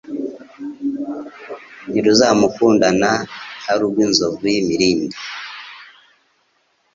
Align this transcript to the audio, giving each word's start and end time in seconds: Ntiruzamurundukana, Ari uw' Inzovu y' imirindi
Ntiruzamurundukana, 1.89 3.09
Ari 3.71 3.83
uw' 3.89 4.01
Inzovu 4.05 4.43
y' 4.53 4.59
imirindi 4.61 5.17